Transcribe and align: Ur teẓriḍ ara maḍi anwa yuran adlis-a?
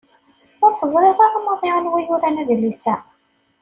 Ur 0.65 0.71
teẓriḍ 0.79 1.19
ara 1.25 1.39
maḍi 1.45 1.69
anwa 1.77 1.99
yuran 2.05 2.41
adlis-a? 2.41 2.95